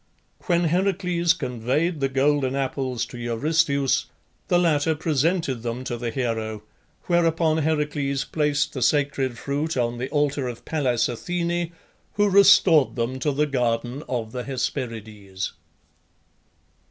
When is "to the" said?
5.83-6.09, 13.19-13.45